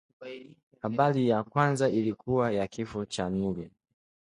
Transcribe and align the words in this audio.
Habari 0.81 1.29
ya 1.29 1.43
kwanza 1.43 1.89
ilikuwa 1.89 2.51
ya 2.51 2.67
kifo 2.67 3.05
cha 3.05 3.29
Nuru 3.29 3.69